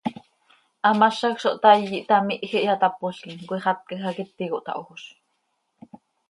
Hamazaj 0.89 1.29
zo 1.43 1.51
htaai, 1.57 1.83
ihtamihj, 1.97 2.55
ihyatápolquim, 2.61 3.37
cöixatcaj 3.53 4.01
hac 4.07 4.23
iti 4.25 4.49
cohtahojoz. 4.55 5.05